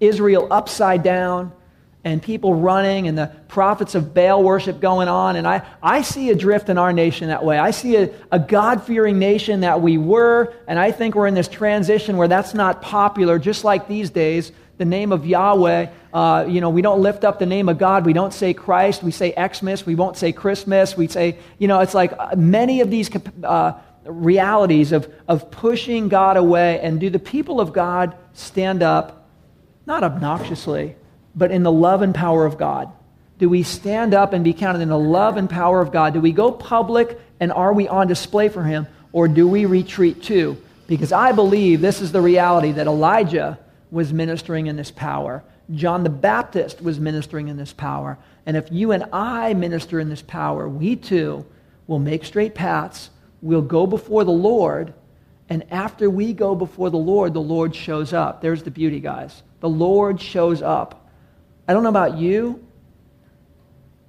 [0.00, 1.52] Israel upside down
[2.04, 5.36] and people running and the prophets of Baal worship going on.
[5.36, 7.58] And I, I see a drift in our nation that way.
[7.58, 11.34] I see a, a God fearing nation that we were, and I think we're in
[11.34, 14.50] this transition where that's not popular, just like these days.
[14.78, 18.04] The name of Yahweh, uh, you know, we don't lift up the name of God.
[18.04, 19.02] We don't say Christ.
[19.04, 19.86] We say Xmas.
[19.86, 20.96] We won't say Christmas.
[20.96, 23.08] We say, you know, it's like uh, many of these
[23.44, 26.80] uh, realities of, of pushing God away.
[26.80, 29.28] And do the people of God stand up,
[29.86, 30.96] not obnoxiously,
[31.34, 32.92] but in the love and power of God?
[33.38, 36.14] Do we stand up and be counted in the love and power of God?
[36.14, 38.86] Do we go public and are we on display for Him?
[39.12, 40.56] Or do we retreat too?
[40.86, 43.58] Because I believe this is the reality that Elijah
[43.90, 45.42] was ministering in this power.
[45.74, 48.18] John the Baptist was ministering in this power.
[48.46, 51.46] And if you and I minister in this power, we too
[51.86, 53.10] will make straight paths
[53.42, 54.94] we'll go before the Lord,
[55.48, 58.40] and after we go before the Lord, the Lord shows up.
[58.40, 59.42] There's the beauty, guys.
[59.60, 61.10] The Lord shows up.
[61.68, 62.64] I don't know about you,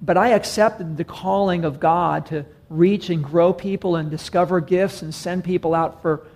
[0.00, 5.02] but I accepted the calling of God to reach and grow people and discover gifts
[5.02, 6.26] and send people out for,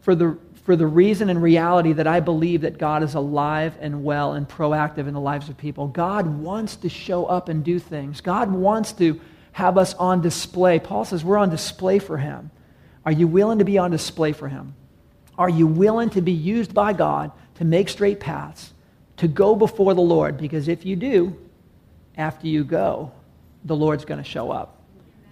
[0.00, 4.04] for, the, for the reason and reality that I believe that God is alive and
[4.04, 5.88] well and proactive in the lives of people.
[5.88, 8.20] God wants to show up and do things.
[8.20, 9.20] God wants to
[9.58, 10.78] have us on display.
[10.78, 12.52] Paul says we're on display for him.
[13.04, 14.76] Are you willing to be on display for him?
[15.36, 18.72] Are you willing to be used by God to make straight paths,
[19.16, 20.38] to go before the Lord?
[20.38, 21.36] Because if you do,
[22.16, 23.10] after you go,
[23.64, 24.80] the Lord's going to show up.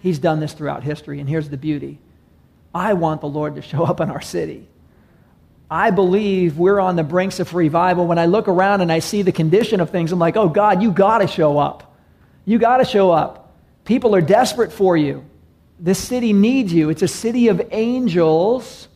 [0.01, 1.97] He's done this throughout history, and here's the beauty
[2.75, 4.67] I want the Lord to show up in our city.
[5.71, 8.05] I believe we're on the brinks of revival.
[8.05, 10.83] When I look around and I see the condition of things, I'm like, oh, God,
[10.83, 11.95] you got to show up.
[12.43, 13.45] You got to show up.
[13.87, 15.23] People are desperate for you.
[15.79, 16.89] This city needs you.
[16.89, 18.89] It's a city of angels,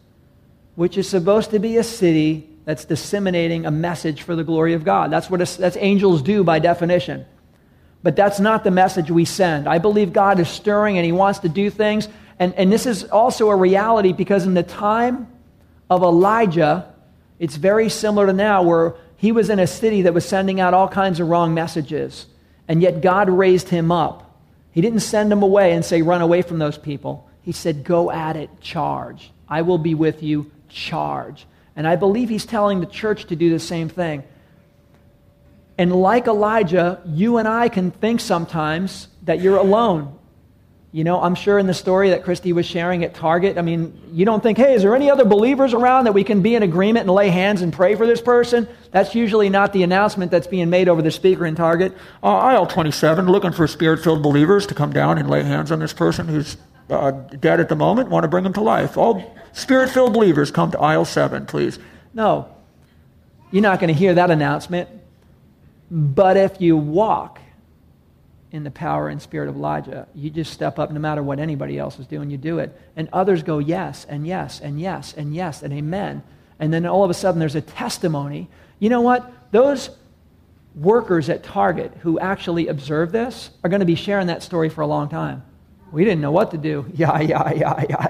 [0.75, 4.83] which is supposed to be a city that's disseminating a message for the glory of
[4.83, 5.09] God.
[5.09, 7.25] That's what that's angels do by definition.
[8.03, 9.65] But that's not the message we send.
[9.65, 12.09] I believe God is stirring and He wants to do things.
[12.37, 15.31] And, and this is also a reality because in the time
[15.89, 16.93] of Elijah,
[17.39, 20.73] it's very similar to now, where he was in a city that was sending out
[20.73, 22.25] all kinds of wrong messages.
[22.67, 24.27] And yet God raised him up.
[24.71, 27.29] He didn't send them away and say, run away from those people.
[27.41, 29.31] He said, go at it, charge.
[29.47, 31.45] I will be with you, charge.
[31.75, 34.23] And I believe he's telling the church to do the same thing.
[35.77, 40.17] And like Elijah, you and I can think sometimes that you're alone.
[40.93, 43.97] You know, I'm sure in the story that Christy was sharing at Target, I mean,
[44.11, 46.63] you don't think, hey, is there any other believers around that we can be in
[46.63, 48.67] agreement and lay hands and pray for this person?
[48.91, 51.93] That's usually not the announcement that's being made over the speaker in Target.
[52.21, 55.79] Uh, aisle 27, looking for spirit filled believers to come down and lay hands on
[55.79, 56.57] this person who's
[56.89, 58.97] uh, dead at the moment, want to bring them to life.
[58.97, 61.79] All spirit filled believers come to aisle 7, please.
[62.13, 62.53] No,
[63.49, 64.89] you're not going to hear that announcement.
[65.89, 67.40] But if you walk
[68.51, 70.07] in the power and spirit of Elijah.
[70.13, 72.77] You just step up no matter what anybody else is doing, you do it.
[72.95, 76.21] And others go, yes, and yes, and yes, and yes, and amen.
[76.59, 78.49] And then all of a sudden there's a testimony.
[78.79, 79.31] You know what?
[79.51, 79.89] Those
[80.75, 84.81] workers at Target who actually observe this are going to be sharing that story for
[84.81, 85.43] a long time.
[85.91, 86.85] We didn't know what to do.
[86.93, 88.07] Yeah, yeah, yeah, yeah.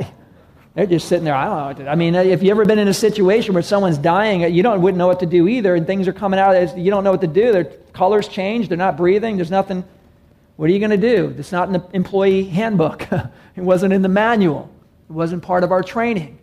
[0.73, 1.35] They're just sitting there.
[1.35, 1.89] I don't know what to do.
[1.89, 4.97] I mean, if you've ever been in a situation where someone's dying, you don't wouldn't
[4.97, 6.77] know what to do either, and things are coming out.
[6.77, 7.51] You don't know what to do.
[7.51, 8.69] Their colors change.
[8.69, 9.35] They're not breathing.
[9.35, 9.83] There's nothing.
[10.61, 11.33] What are you going to do?
[11.39, 13.07] It's not in the employee handbook.
[13.11, 14.69] it wasn't in the manual.
[15.09, 16.37] It wasn't part of our training.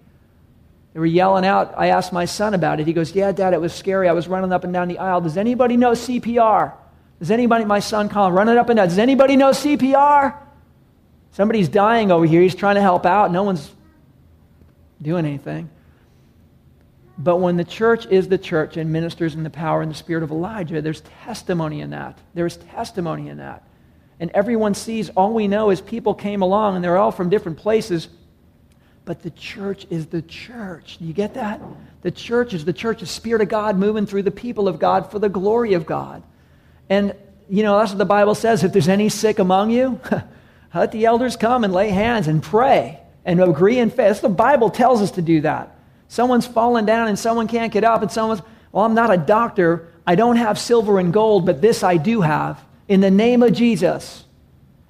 [0.93, 1.73] They were yelling out.
[1.77, 2.87] I asked my son about it.
[2.89, 4.09] He goes, Yeah, Dad, it was scary.
[4.09, 5.21] I was running up and down the aisle.
[5.21, 6.73] Does anybody know CPR?
[7.21, 10.35] Does anybody, my son Colin, running up and down, does anybody know CPR?
[11.31, 12.43] Somebody's dying over here.
[12.43, 13.31] He's trying to help out.
[13.31, 13.71] No one's
[15.01, 15.71] doing anything.
[17.19, 20.25] But when the church is the church and ministers in the power and the spirit
[20.25, 22.19] of Elijah, there's testimony in that.
[22.35, 23.63] There's testimony in that.
[24.21, 27.59] And everyone sees, all we know is people came along and they're all from different
[27.59, 28.09] places
[29.09, 30.99] but the church is the church.
[30.99, 31.63] Do you get that?
[32.03, 35.11] The church is the church, the Spirit of God moving through the people of God
[35.11, 36.23] for the glory of God.
[36.91, 37.15] And,
[37.49, 38.65] you know, that's what the Bible says.
[38.65, 39.99] If there's any sick among you,
[40.75, 44.21] let the elders come and lay hands and pray and agree in faith.
[44.21, 45.75] the Bible tells us to do that.
[46.09, 49.91] Someone's fallen down and someone can't get up, and someone's, well, I'm not a doctor.
[50.07, 52.63] I don't have silver and gold, but this I do have.
[52.89, 54.25] In the name of Jesus,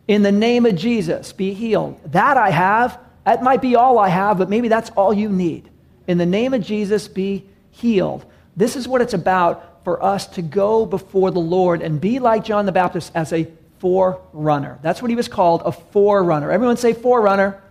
[0.06, 2.00] in the name of Jesus, be healed.
[2.12, 2.98] That I have.
[3.24, 5.68] That might be all I have, but maybe that's all you need.
[6.06, 8.24] In the name of Jesus, be healed.
[8.56, 12.44] This is what it's about for us to go before the Lord and be like
[12.44, 13.46] John the Baptist as a
[13.78, 14.78] forerunner.
[14.82, 16.50] That's what he was called, a forerunner.
[16.50, 17.62] Everyone say forerunner.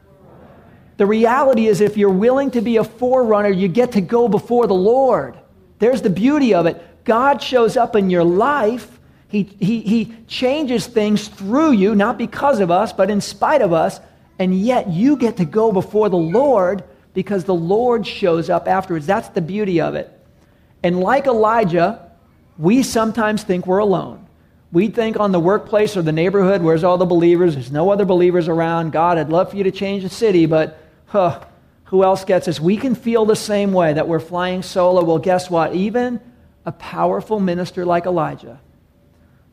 [0.97, 4.67] The reality is, if you're willing to be a forerunner, you get to go before
[4.67, 5.37] the Lord.
[5.79, 7.03] There's the beauty of it.
[7.03, 8.96] God shows up in your life.
[9.29, 13.73] He, he, he changes things through you, not because of us, but in spite of
[13.73, 13.99] us
[14.39, 19.05] and yet you get to go before the Lord because the Lord shows up afterwards.
[19.07, 20.11] That's the beauty of it.
[20.83, 22.11] And like Elijah,
[22.57, 24.27] we sometimes think we're alone.
[24.71, 27.55] We think on the workplace or the neighborhood, where's all the believers?
[27.55, 28.91] There's no other believers around.
[28.91, 31.43] God, I'd love for you to change the city, but huh,
[31.85, 32.59] who else gets us?
[32.59, 35.03] We can feel the same way that we're flying solo.
[35.03, 35.73] Well, guess what?
[35.73, 36.19] Even
[36.65, 38.59] a powerful minister like Elijah,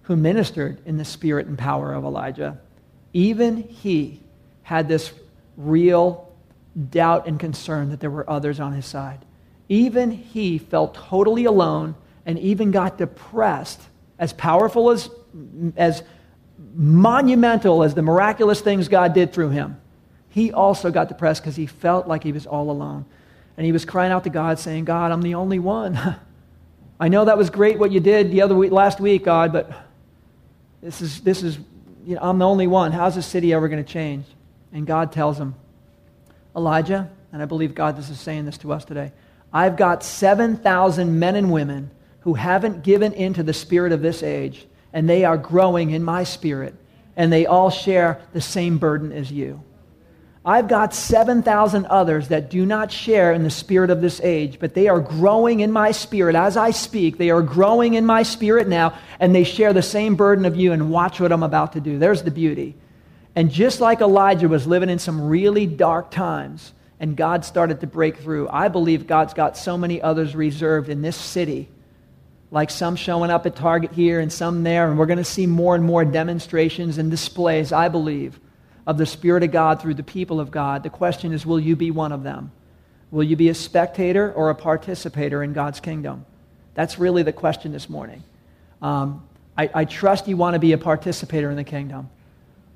[0.05, 2.59] who ministered in the spirit and power of Elijah,
[3.13, 4.21] even he
[4.63, 5.13] had this
[5.57, 6.33] real
[6.91, 9.25] doubt and concern that there were others on his side.
[9.69, 11.95] Even he felt totally alone
[12.27, 13.81] and even got depressed.
[14.19, 15.11] As powerful as,
[15.77, 16.03] as
[16.75, 19.81] monumental as the miraculous things God did through him,
[20.29, 23.05] he also got depressed because he felt like he was all alone.
[23.57, 25.99] And he was crying out to God, saying, God, I'm the only one.
[27.01, 29.84] I know that was great what you did the other week, last week, God, but
[30.85, 31.59] this is, this is
[32.05, 32.93] you know, I'm the only one.
[32.93, 34.27] How's this city ever going to change?
[34.73, 35.55] And God tells him,
[36.55, 39.13] Elijah, and I believe God is saying this to us today,
[39.51, 44.23] I've got 7,000 men and women who haven't given in to the spirit of this
[44.23, 46.75] age, and they are growing in my spirit,
[47.17, 49.63] and they all share the same burden as you.
[50.47, 54.75] I've got 7,000 others that do not share in the spirit of this age, but
[54.75, 57.17] they are growing in my spirit as I speak.
[57.17, 60.73] They are growing in my spirit now, and they share the same burden of you.
[60.73, 61.99] And watch what I'm about to do.
[61.99, 62.75] There's the beauty.
[63.35, 67.87] And just like Elijah was living in some really dark times, and God started to
[67.87, 71.71] break through, I believe God's got so many others reserved in this city,
[72.51, 75.47] like some showing up at Target here and some there, and we're going to see
[75.47, 78.39] more and more demonstrations and displays, I believe,
[78.87, 80.83] of the Spirit of God through the people of God.
[80.83, 82.53] The question is will you be one of them?
[83.11, 86.27] Will you be a spectator or a participator in God's kingdom?
[86.75, 88.25] That's really the question this morning.
[88.83, 92.11] Um, I, I trust you want to be a participator in the kingdom.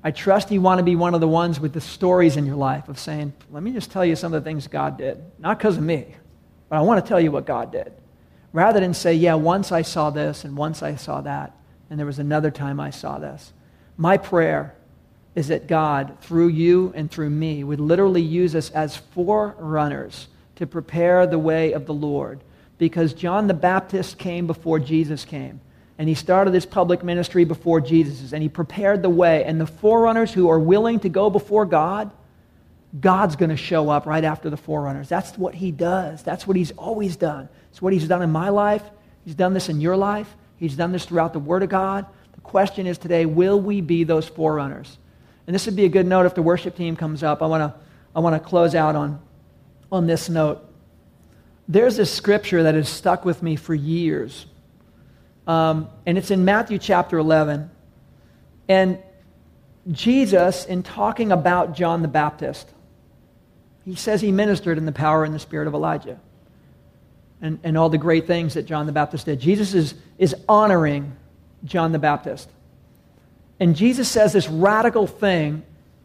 [0.01, 2.55] I trust you want to be one of the ones with the stories in your
[2.55, 5.21] life of saying, let me just tell you some of the things God did.
[5.39, 6.15] Not because of me,
[6.69, 7.91] but I want to tell you what God did.
[8.53, 11.53] Rather than say, yeah, once I saw this and once I saw that,
[11.89, 13.51] and there was another time I saw this.
[13.97, 14.73] My prayer
[15.35, 20.67] is that God, through you and through me, would literally use us as forerunners to
[20.67, 22.41] prepare the way of the Lord.
[22.77, 25.61] Because John the Baptist came before Jesus came
[25.99, 29.43] and he started his public ministry before Jesus, and he prepared the way.
[29.43, 32.09] And the forerunners who are willing to go before God,
[32.97, 35.09] God's going to show up right after the forerunners.
[35.09, 36.23] That's what he does.
[36.23, 37.49] That's what he's always done.
[37.71, 38.81] It's what he's done in my life.
[39.25, 40.33] He's done this in your life.
[40.55, 42.05] He's done this throughout the Word of God.
[42.31, 44.97] The question is today, will we be those forerunners?
[45.49, 47.41] And this would be a good note if the worship team comes up.
[47.41, 47.79] I want to
[48.15, 49.19] I want to close out on,
[49.91, 50.63] on this note.
[51.67, 54.45] There's this scripture that has stuck with me for years.
[55.47, 57.67] Um, and it's in Matthew chapter 11.
[58.67, 58.99] And
[59.91, 62.69] Jesus, in talking about John the Baptist,
[63.85, 66.19] he says he ministered in the power and the spirit of Elijah
[67.41, 69.39] and, and all the great things that John the Baptist did.
[69.39, 71.15] Jesus is, is honoring
[71.65, 72.51] John the Baptist.
[73.59, 75.63] And Jesus says this radical thing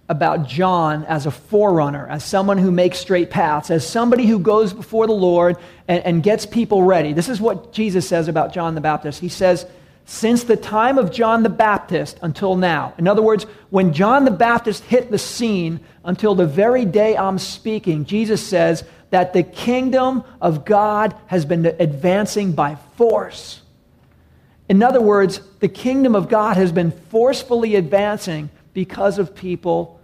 [0.08, 4.72] about John as a forerunner, as someone who makes straight paths, as somebody who goes
[4.72, 5.56] before the Lord
[5.88, 7.12] and, and gets people ready.
[7.12, 9.20] This is what Jesus says about John the Baptist.
[9.20, 9.66] He says,
[10.04, 12.92] since the time of John the Baptist until now.
[12.98, 17.38] In other words, when John the Baptist hit the scene until the very day I'm
[17.38, 23.62] speaking, Jesus says that the kingdom of God has been advancing by force.
[24.68, 30.00] In other words, the kingdom of God has been forcefully advancing because of people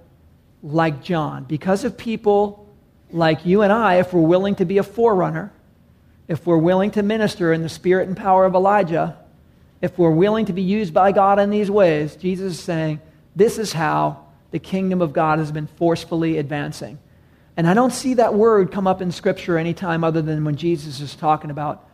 [0.63, 2.69] like John, because of people
[3.11, 5.53] like you and I, if we're willing to be a forerunner,
[6.29, 9.17] if we're willing to minister in the spirit and power of Elijah,
[9.81, 13.01] if we're willing to be used by God in these ways, Jesus is saying,
[13.35, 16.99] this is how the kingdom of God has been forcefully advancing.
[17.57, 21.01] And I don't see that word come up in Scripture anytime other than when Jesus
[21.01, 21.89] is talking about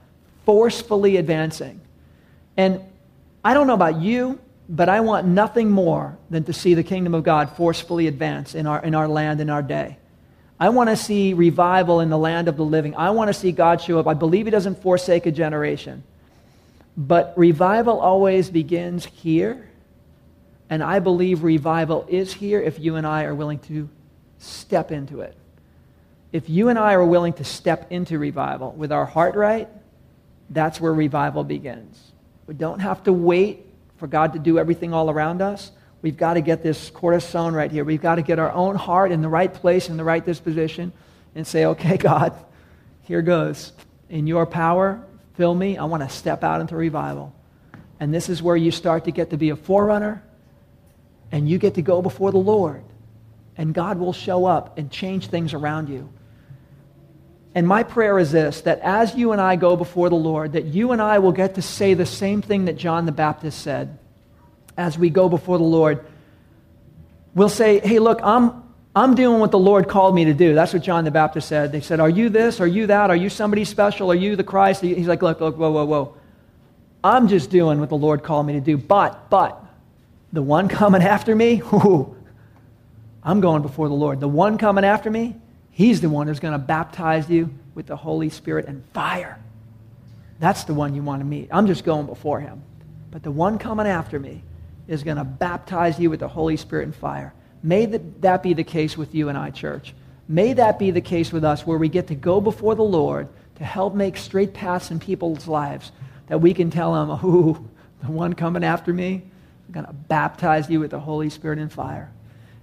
[0.44, 1.80] forcefully advancing.
[2.56, 2.80] And
[3.44, 7.14] I don't know about you, but I want nothing more than to see the kingdom
[7.14, 9.98] of God forcefully advance in our, in our land, in our day.
[10.58, 12.96] I want to see revival in the land of the living.
[12.96, 14.06] I want to see God show up.
[14.06, 16.02] I believe He doesn't forsake a generation.
[16.96, 19.68] But revival always begins here.
[20.70, 23.88] And I believe revival is here if you and I are willing to
[24.38, 25.36] step into it.
[26.32, 29.68] If you and I are willing to step into revival with our heart right,
[30.50, 32.12] that's where revival begins.
[32.46, 33.66] We don't have to wait
[33.96, 35.72] for God to do everything all around us.
[36.02, 37.84] We've got to get this cornerstone right here.
[37.84, 40.92] We've got to get our own heart in the right place, in the right disposition,
[41.34, 42.32] and say, okay, God,
[43.02, 43.72] here goes.
[44.08, 45.02] In your power,
[45.34, 45.76] fill me.
[45.78, 47.34] I want to step out into revival.
[47.98, 50.22] And this is where you start to get to be a forerunner,
[51.32, 52.84] and you get to go before the Lord.
[53.56, 56.10] And God will show up and change things around you.
[57.56, 60.66] And my prayer is this that as you and I go before the Lord, that
[60.66, 63.98] you and I will get to say the same thing that John the Baptist said
[64.76, 66.04] as we go before the Lord.
[67.34, 68.62] We'll say, hey, look, I'm,
[68.94, 70.54] I'm doing what the Lord called me to do.
[70.54, 71.72] That's what John the Baptist said.
[71.72, 72.60] They said, Are you this?
[72.60, 73.08] Are you that?
[73.08, 74.12] Are you somebody special?
[74.12, 74.82] Are you the Christ?
[74.82, 76.16] He's like, Look, look, whoa, whoa, whoa.
[77.02, 78.76] I'm just doing what the Lord called me to do.
[78.76, 79.64] But, but,
[80.30, 82.16] the one coming after me, whoo,
[83.22, 84.20] I'm going before the Lord.
[84.20, 85.36] The one coming after me,
[85.76, 89.38] He's the one who's going to baptize you with the Holy Spirit and fire.
[90.40, 91.50] That's the one you want to meet.
[91.52, 92.62] I'm just going before him.
[93.10, 94.42] But the one coming after me
[94.88, 97.34] is going to baptize you with the Holy Spirit and fire.
[97.62, 99.92] May that be the case with you and I, church.
[100.26, 103.28] May that be the case with us where we get to go before the Lord
[103.56, 105.92] to help make straight paths in people's lives
[106.28, 107.68] that we can tell them, ooh,
[108.00, 109.24] the one coming after me
[109.68, 112.10] is going to baptize you with the Holy Spirit and fire.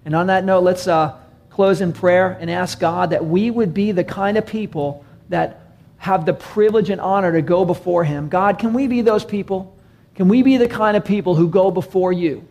[0.03, 1.15] And on that note, let's, uh,
[1.53, 5.61] close in prayer and ask God that we would be the kind of people that
[5.97, 8.27] have the privilege and honor to go before Him.
[8.27, 9.77] God, can we be those people?
[10.15, 12.47] Can we be the kind of people who go before you?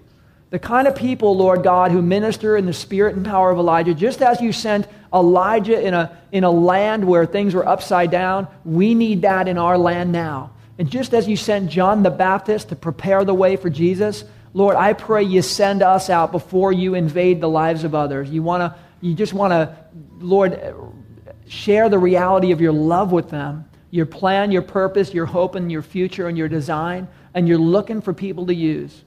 [0.50, 3.92] The kind of people, Lord God, who minister in the spirit and power of Elijah,
[3.92, 8.46] just as you sent Elijah in a, in a land where things were upside down,
[8.64, 10.52] we need that in our land now.
[10.78, 14.22] And just as you sent John the Baptist to prepare the way for Jesus,
[14.54, 18.30] Lord, I pray you send us out before you invade the lives of others.
[18.30, 19.76] You want to you just want to,
[20.18, 20.74] Lord,
[21.46, 25.70] share the reality of your love with them, your plan, your purpose, your hope, and
[25.70, 29.04] your future and your design, and you're looking for people to use.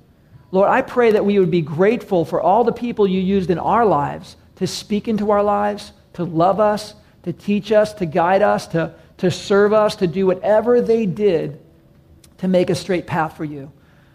[0.51, 3.57] Lord, I pray that we would be grateful for all the people you used in
[3.57, 6.93] our lives to speak into our lives, to love us,
[7.23, 11.59] to teach us, to guide us, to, to serve us, to do whatever they did
[12.37, 13.71] to make a straight path for you.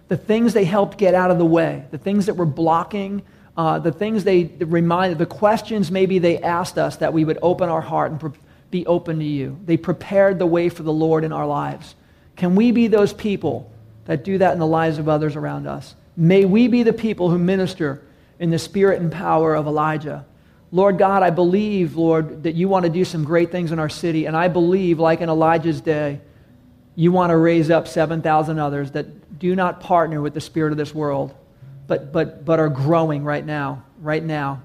[0.08, 3.22] The things they helped get out of the way, the things that were blocking
[3.56, 7.68] uh, the things they reminded, the questions maybe they asked us that we would open
[7.68, 8.30] our heart and pre-
[8.70, 9.58] be open to you.
[9.64, 11.94] They prepared the way for the Lord in our lives.
[12.36, 13.70] Can we be those people
[14.06, 15.94] that do that in the lives of others around us?
[16.16, 18.02] May we be the people who minister
[18.38, 20.24] in the spirit and power of Elijah.
[20.72, 23.88] Lord God, I believe, Lord, that you want to do some great things in our
[23.88, 24.26] city.
[24.26, 26.20] And I believe, like in Elijah's day,
[26.94, 30.78] you want to raise up 7,000 others that do not partner with the spirit of
[30.78, 31.34] this world,
[31.90, 34.62] but, but, but are growing right now, right now,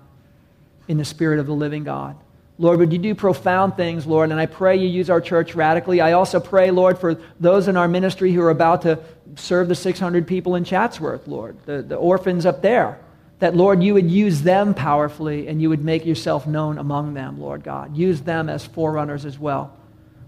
[0.87, 2.15] in the Spirit of the living God.
[2.59, 4.29] Lord, would you do profound things, Lord?
[4.29, 6.01] And I pray you use our church radically.
[6.01, 8.99] I also pray, Lord, for those in our ministry who are about to
[9.37, 12.99] serve the 600 people in Chatsworth, Lord, the, the orphans up there.
[13.39, 17.41] That, Lord, you would use them powerfully and you would make yourself known among them,
[17.41, 17.97] Lord God.
[17.97, 19.75] Use them as forerunners as well.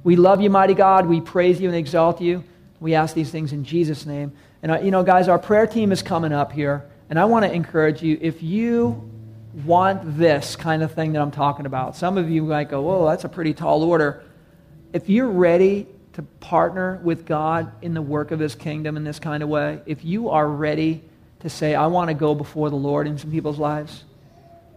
[0.04, 1.06] We love you, mighty God.
[1.06, 2.44] We praise you and exalt you.
[2.80, 4.32] We ask these things in Jesus' name.
[4.64, 6.86] And, you know, guys, our prayer team is coming up here.
[7.10, 9.10] And I want to encourage you if you
[9.66, 13.06] want this kind of thing that I'm talking about, some of you might go, Whoa,
[13.06, 14.24] that's a pretty tall order.
[14.94, 19.20] If you're ready to partner with God in the work of his kingdom in this
[19.20, 21.04] kind of way, if you are ready
[21.42, 24.04] to say, I want to go before the Lord in some people's lives,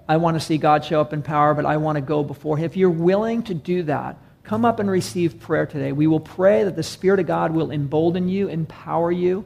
[0.09, 2.57] I want to see God show up in power, but I want to go before
[2.57, 2.65] him.
[2.65, 5.93] If you're willing to do that, come up and receive prayer today.
[5.93, 9.45] We will pray that the Spirit of God will embolden you, empower you,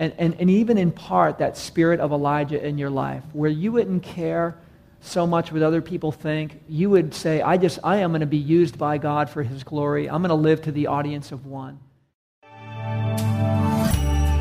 [0.00, 3.70] and, and, and even in part that spirit of Elijah in your life, where you
[3.70, 4.56] wouldn't care
[5.02, 6.60] so much what other people think.
[6.68, 9.64] You would say, I just, I am going to be used by God for his
[9.64, 10.08] glory.
[10.08, 11.78] I'm going to live to the audience of one.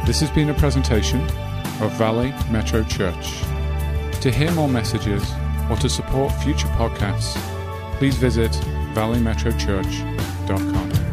[0.06, 1.22] This has been a presentation
[1.82, 3.42] of Valley Metro Church.
[4.22, 5.24] To hear more messages
[5.70, 7.38] or to support future podcasts,
[7.98, 8.52] please visit
[8.94, 11.09] valleymetrochurch.com.